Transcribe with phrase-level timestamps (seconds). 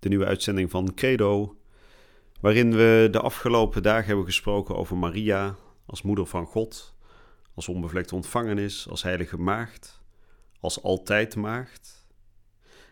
[0.00, 1.56] de nieuwe uitzending van Credo,
[2.40, 6.94] waarin we de afgelopen dagen hebben gesproken over Maria als moeder van God,
[7.54, 10.00] als onbevlekte ontvangenis, als heilige maagd,
[10.60, 12.08] als altijd maagd.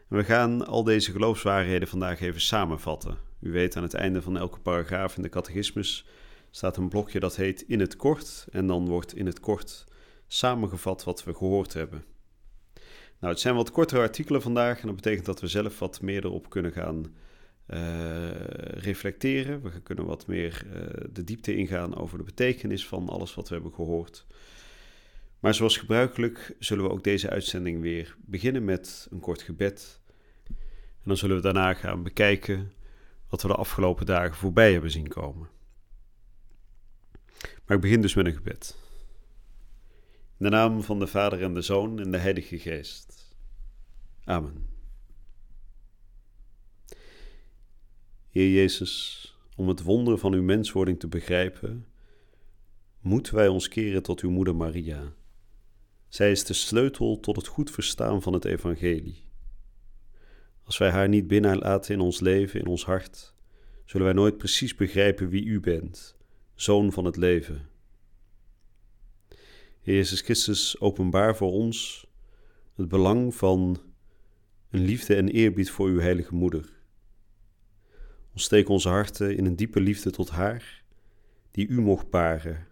[0.08, 3.18] We gaan al deze geloofswaarheden vandaag even samenvatten.
[3.40, 6.06] U weet, aan het einde van elke paragraaf in de catechismus
[6.50, 9.84] staat een blokje dat heet in het kort en dan wordt in het kort
[10.26, 12.04] samengevat wat we gehoord hebben.
[13.20, 16.24] Nou, het zijn wat kortere artikelen vandaag en dat betekent dat we zelf wat meer
[16.24, 17.14] erop kunnen gaan
[17.68, 19.62] uh, reflecteren.
[19.62, 23.54] We kunnen wat meer uh, de diepte ingaan over de betekenis van alles wat we
[23.54, 24.26] hebben gehoord.
[25.38, 30.00] Maar zoals gebruikelijk zullen we ook deze uitzending weer beginnen met een kort gebed.
[30.48, 32.72] En dan zullen we daarna gaan bekijken
[33.28, 35.48] wat we de afgelopen dagen voorbij hebben zien komen.
[37.66, 38.76] Maar ik begin dus met een gebed.
[40.38, 43.17] In de naam van de Vader en de Zoon en de Heilige Geest.
[44.28, 44.66] Amen.
[48.28, 51.86] Heer Jezus, om het wonder van uw menswording te begrijpen,
[53.00, 55.14] moeten wij ons keren tot uw moeder Maria.
[56.08, 59.24] Zij is de sleutel tot het goed verstaan van het Evangelie.
[60.62, 63.34] Als wij haar niet binnenlaten in ons leven, in ons hart,
[63.84, 66.16] zullen wij nooit precies begrijpen wie u bent,
[66.54, 67.68] zoon van het leven.
[69.80, 72.06] Heer Jezus Christus, openbaar voor ons
[72.74, 73.87] het belang van
[74.70, 76.72] een liefde en eerbied voor uw heilige moeder.
[78.30, 80.82] Ontsteek onze harten in een diepe liefde tot haar,
[81.50, 82.66] die u mocht baren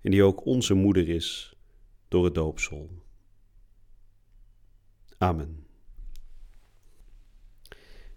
[0.00, 1.56] en die ook onze moeder is
[2.08, 2.90] door het doopsel.
[5.18, 5.66] Amen.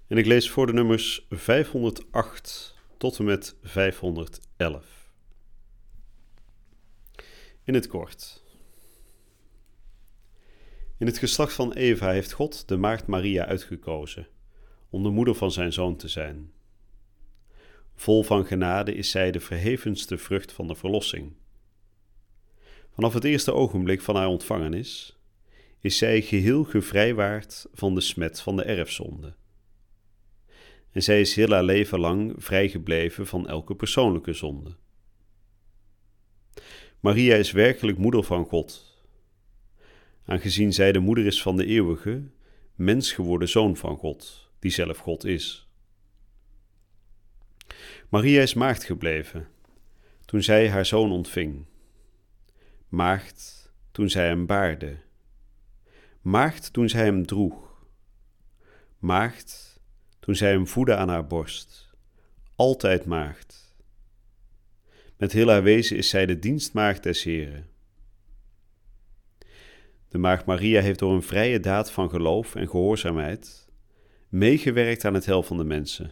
[0.07, 5.11] En ik lees voor de nummers 508 tot en met 511.
[7.63, 8.43] In het kort.
[10.99, 14.27] In het geslacht van Eva heeft God de maagd Maria uitgekozen
[14.89, 16.51] om de moeder van zijn zoon te zijn.
[17.95, 21.33] Vol van genade is zij de verhevenste vrucht van de verlossing.
[22.93, 25.19] Vanaf het eerste ogenblik van haar ontvangenis
[25.79, 29.35] is zij geheel gevrijwaard van de smet van de erfzonde.
[30.91, 34.75] En zij is heel haar leven lang vrijgebleven van elke persoonlijke zonde.
[36.99, 38.88] Maria is werkelijk moeder van God.
[40.29, 42.23] Aangezien zij de moeder is van de eeuwige,
[42.75, 45.67] mens geworden zoon van God, die zelf God is.
[48.09, 49.47] Maria is maagd gebleven
[50.25, 51.65] toen zij haar zoon ontving.
[52.87, 54.97] Maagd toen zij hem baarde.
[56.21, 57.85] Maagd toen zij hem droeg.
[58.97, 59.79] Maagd
[60.19, 61.89] toen zij hem voedde aan haar borst.
[62.55, 63.75] Altijd maagd.
[65.17, 67.69] Met heel haar wezen is zij de dienstmaagd des Heren.
[70.09, 73.67] De maagd Maria heeft door een vrije daad van geloof en gehoorzaamheid
[74.29, 76.11] meegewerkt aan het hel van de mensen.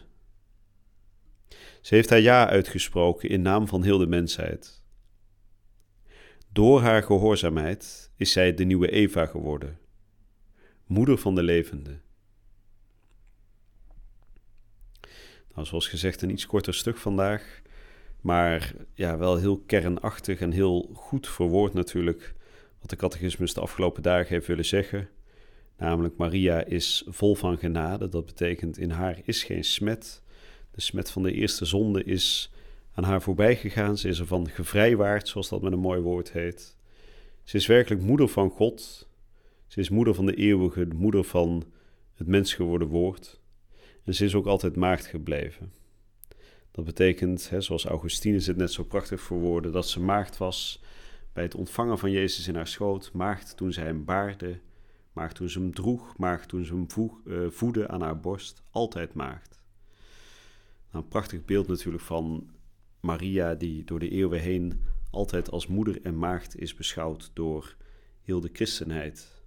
[1.80, 4.82] Ze heeft haar ja uitgesproken in naam van heel de mensheid.
[6.52, 9.78] Door haar gehoorzaamheid is zij de nieuwe Eva geworden,
[10.86, 12.00] moeder van de levende.
[15.54, 17.62] Nou, zoals gezegd, een iets korter stuk vandaag.
[18.20, 22.34] Maar ja, wel heel kernachtig en heel goed verwoord natuurlijk
[22.80, 25.08] wat de catechismus de afgelopen dagen heeft willen zeggen.
[25.76, 28.08] Namelijk, Maria is vol van genade.
[28.08, 30.22] Dat betekent, in haar is geen smet.
[30.70, 32.52] De smet van de eerste zonde is
[32.94, 33.98] aan haar voorbij gegaan.
[33.98, 36.76] Ze is ervan gevrijwaard, zoals dat met een mooi woord heet.
[37.44, 39.08] Ze is werkelijk moeder van God.
[39.66, 41.64] Ze is moeder van de eeuwige, moeder van
[42.14, 43.40] het mens geworden woord.
[44.04, 45.72] En ze is ook altijd maagd gebleven.
[46.70, 50.82] Dat betekent, hè, zoals Augustinus het net zo prachtig verwoordde, dat ze maagd was
[51.38, 54.60] bij het ontvangen van Jezus in haar schoot, maagd toen zij hem baarde,
[55.12, 56.86] maagd toen ze hem droeg, maagd toen ze hem
[57.24, 59.62] uh, voedde aan haar borst, altijd maagd.
[60.90, 62.50] Nou, een prachtig beeld natuurlijk van
[63.00, 67.76] Maria die door de eeuwen heen altijd als moeder en maagd is beschouwd door
[68.22, 69.42] heel de christenheid.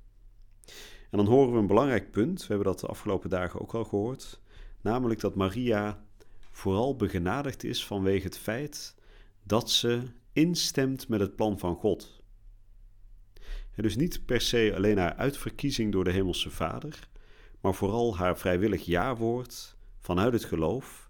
[1.09, 3.83] En dan horen we een belangrijk punt, we hebben dat de afgelopen dagen ook al
[3.83, 4.41] gehoord,
[4.81, 6.05] namelijk dat Maria
[6.51, 8.95] vooral begenadigd is vanwege het feit
[9.43, 10.01] dat ze
[10.33, 12.21] instemt met het plan van God.
[13.75, 17.09] En dus niet per se alleen haar uitverkiezing door de Hemelse Vader,
[17.61, 21.09] maar vooral haar vrijwillig ja-woord vanuit het geloof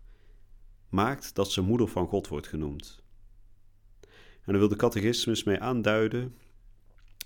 [0.89, 3.03] maakt dat ze moeder van God wordt genoemd.
[4.01, 6.35] En dan wil de catechismus mee aanduiden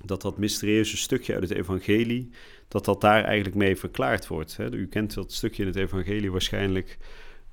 [0.05, 2.29] dat dat mysterieuze stukje uit het evangelie,
[2.67, 4.57] dat dat daar eigenlijk mee verklaard wordt.
[4.59, 6.97] U kent dat stukje in het evangelie waarschijnlijk,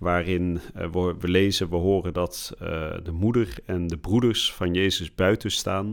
[0.02, 2.69] waarin uh, we, lezen, we horen dat uh,
[3.02, 5.90] de moeder en de broeders van Jezus buiten staan.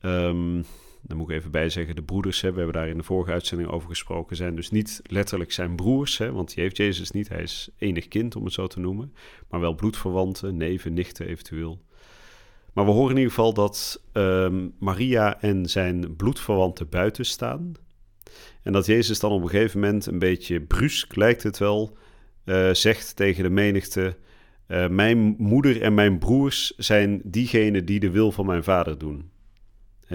[0.00, 0.64] Um,
[1.02, 3.70] dan moet ik even bijzeggen, de broeders, hè, we hebben daar in de vorige uitzending
[3.70, 7.28] over gesproken, zijn dus niet letterlijk zijn broers, hè, want die heeft Jezus niet.
[7.28, 9.14] Hij is enig kind, om het zo te noemen,
[9.48, 11.80] maar wel bloedverwanten, neven, nichten eventueel.
[12.72, 17.72] Maar we horen in ieder geval dat ehm, Maria en zijn bloedverwanten buiten staan.
[18.62, 21.96] En dat Jezus dan op een gegeven moment een beetje brusk, lijkt het wel,
[22.44, 24.16] uh, zegt tegen de menigte:
[24.68, 29.30] uh, Mijn moeder en mijn broers zijn diegenen die de wil van mijn vader doen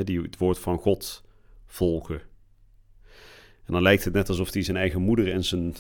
[0.03, 1.23] die het woord van God
[1.65, 2.21] volgen.
[3.65, 5.75] En dan lijkt het net alsof hij zijn eigen moeder en zijn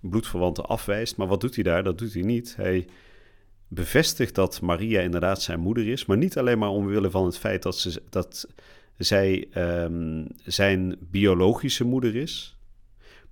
[0.00, 1.16] bloedverwanten afwijst.
[1.16, 1.82] Maar wat doet hij daar?
[1.82, 2.56] Dat doet hij niet.
[2.56, 2.86] Hij
[3.68, 7.62] bevestigt dat Maria inderdaad zijn moeder is, maar niet alleen maar omwille van het feit
[7.62, 8.48] dat, ze, dat
[8.96, 12.56] zij ehm, zijn biologische moeder is,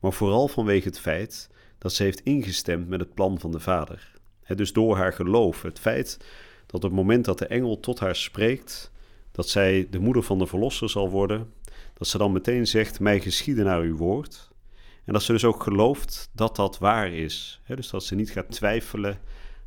[0.01, 1.51] maar vooral vanwege het feit
[1.85, 4.13] dat ze heeft ingestemd met het plan van de Vader.
[4.47, 6.17] dus door haar geloof, het feit
[6.67, 8.93] dat op het moment dat de engel tot haar spreekt,
[9.33, 11.53] dat zij de moeder van de verlosser zal worden,
[11.95, 14.51] dat ze dan meteen zegt, mij geschieden naar uw woord.
[15.05, 17.61] En dat ze dus ook gelooft dat dat waar is.
[17.67, 19.19] dus dat ze niet gaat twijfelen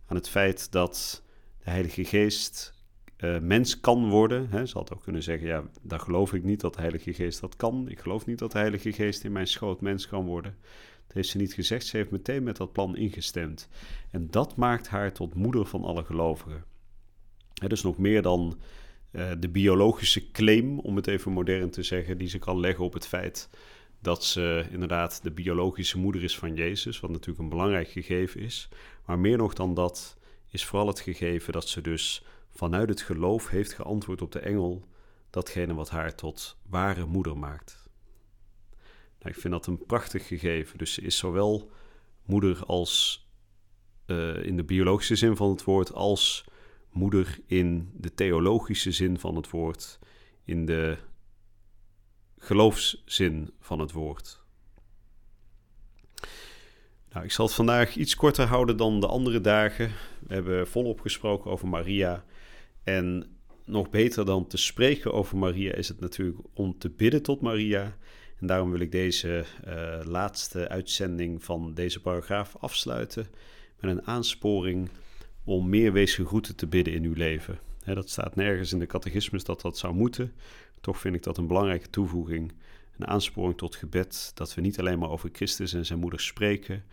[0.06, 1.24] aan het feit dat
[1.64, 2.74] de Heilige Geest
[3.18, 4.68] uh, mens kan worden.
[4.68, 7.56] ze had ook kunnen zeggen, ja, daar geloof ik niet dat de Heilige Geest dat
[7.56, 7.90] kan.
[7.90, 10.58] Ik geloof niet dat de Heilige Geest in mijn schoot mens kan worden.
[11.18, 13.68] Heeft ze niet gezegd, ze heeft meteen met dat plan ingestemd.
[14.12, 16.64] En dat maakt haar tot moeder van alle gelovigen.
[17.54, 18.60] dus nog meer dan
[19.12, 22.94] eh, de biologische claim, om het even modern te zeggen, die ze kan leggen op
[22.94, 23.50] het feit
[24.00, 28.70] dat ze inderdaad de biologische moeder is van Jezus, wat natuurlijk een belangrijk gegeven is.
[29.06, 30.18] Maar meer nog dan dat
[30.50, 34.88] is vooral het gegeven dat ze dus vanuit het geloof heeft geantwoord op de engel,
[35.30, 37.87] datgene wat haar tot ware moeder maakt.
[39.28, 40.78] Ik vind dat een prachtig gegeven.
[40.78, 41.72] Dus ze is zowel
[42.26, 43.26] moeder als
[44.08, 46.46] uh, in de biologische zin van het woord, als
[46.92, 50.00] moeder in de theologische zin van het woord,
[50.46, 50.98] in de
[52.38, 54.46] geloofszin van het woord.
[57.10, 59.92] Nou, ik zal het vandaag iets korter houden dan de andere dagen.
[60.28, 62.26] We hebben volop gesproken over Maria.
[62.84, 67.42] En nog beter dan te spreken over Maria is het natuurlijk om te bidden tot
[67.42, 67.98] Maria.
[68.40, 73.28] En daarom wil ik deze uh, laatste uitzending van deze paragraaf afsluiten
[73.80, 74.90] met een aansporing
[75.44, 77.60] om meer weesgegroeten te bidden in uw leven.
[77.86, 80.34] dat staat nergens in de catechismus dat dat zou moeten.
[80.82, 82.54] Toch vind ik dat een belangrijke toevoeging,
[82.98, 86.84] een aansporing tot gebed, dat we niet alleen maar over Christus en zijn moeder spreken,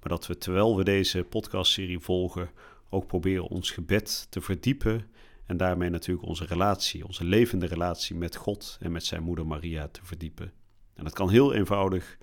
[0.00, 2.50] maar dat we terwijl we deze podcastserie volgen,
[2.88, 5.06] ook proberen ons gebed te verdiepen
[5.46, 9.88] en daarmee natuurlijk onze relatie, onze levende relatie met God en met zijn moeder Maria
[9.88, 10.52] te verdiepen.
[10.94, 12.18] En dat kan heel eenvoudig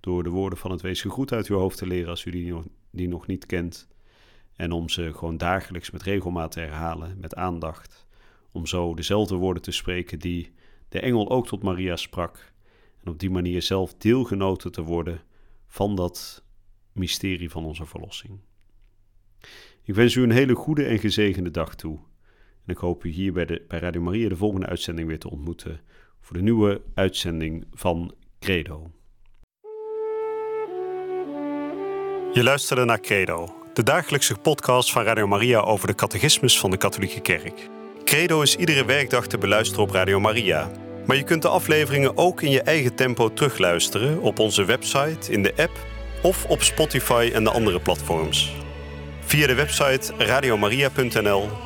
[0.00, 2.52] door de woorden van het wees gegroet uit uw hoofd te leren als u die
[2.52, 3.88] nog, die nog niet kent.
[4.56, 8.06] En om ze gewoon dagelijks met regelmaat te herhalen, met aandacht.
[8.52, 10.52] Om zo dezelfde woorden te spreken die
[10.88, 12.52] de engel ook tot Maria sprak.
[13.04, 15.20] En op die manier zelf deelgenoten te worden
[15.66, 16.44] van dat
[16.92, 18.40] mysterie van onze verlossing.
[19.82, 21.98] Ik wens u een hele goede en gezegende dag toe.
[22.64, 25.30] En ik hoop u hier bij, de, bij Radio Maria de volgende uitzending weer te
[25.30, 25.80] ontmoeten.
[26.26, 28.90] Voor de nieuwe uitzending van Credo.
[32.32, 36.76] Je luisterde naar Credo de dagelijkse podcast van Radio Maria over de catechismus van de
[36.76, 37.68] Katholieke Kerk.
[38.04, 40.70] Credo is iedere werkdag te beluisteren op Radio Maria.
[41.06, 45.42] Maar je kunt de afleveringen ook in je eigen tempo terugluisteren op onze website, in
[45.42, 45.86] de app
[46.22, 48.52] of op Spotify en de andere platforms.
[49.20, 51.65] Via de website radiomaria.nl